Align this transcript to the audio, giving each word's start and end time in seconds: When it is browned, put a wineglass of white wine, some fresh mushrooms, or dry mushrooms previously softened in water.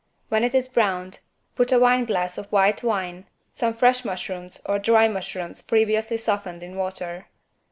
When 0.29 0.43
it 0.43 0.55
is 0.55 0.67
browned, 0.67 1.19
put 1.53 1.71
a 1.71 1.77
wineglass 1.77 2.39
of 2.39 2.51
white 2.51 2.81
wine, 2.81 3.27
some 3.53 3.75
fresh 3.75 4.03
mushrooms, 4.03 4.59
or 4.65 4.79
dry 4.79 5.07
mushrooms 5.07 5.61
previously 5.61 6.17
softened 6.17 6.63
in 6.63 6.75
water. 6.75 7.27